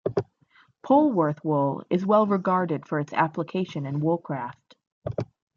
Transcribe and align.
Polwarth 0.81 1.43
wool 1.45 1.83
is 1.91 2.03
well 2.07 2.25
regarded 2.25 2.87
for 2.87 2.99
its 2.99 3.13
application 3.13 3.85
in 3.85 3.99
woolcraft. 3.99 4.73